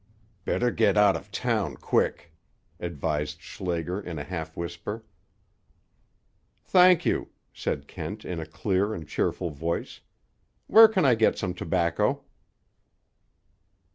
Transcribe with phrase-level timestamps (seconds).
[0.45, 2.31] "Better get out of town quick,"
[2.79, 5.03] advised Schlager in a half whisper.
[6.63, 10.01] "Thank you," said Kent in a clear and cheerful voice.
[10.65, 12.23] "Where can I get some tobacco?"